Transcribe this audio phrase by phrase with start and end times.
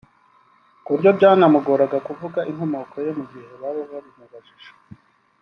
[0.83, 4.71] kuburyo byanamugoraga kuvuga inkomoko ye mu gihe baba bayimubajije